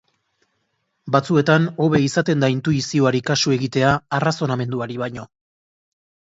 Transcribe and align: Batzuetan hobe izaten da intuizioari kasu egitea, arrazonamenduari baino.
Batzuetan 1.15 1.67
hobe 1.85 2.01
izaten 2.05 2.45
da 2.45 2.49
intuizioari 2.53 3.21
kasu 3.29 3.55
egitea, 3.59 3.93
arrazonamenduari 4.21 4.99
baino. 5.05 5.29